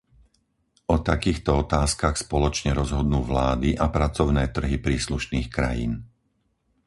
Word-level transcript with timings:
O 0.89 0.95
takýchto 1.09 1.51
otázkach 1.65 2.15
spoločne 2.25 2.71
rozhodnú 2.81 3.19
vlády 3.31 3.69
a 3.77 3.85
pracovné 3.97 4.43
trhy 4.57 4.77
príslušných 4.87 5.45
krajín. 5.57 5.93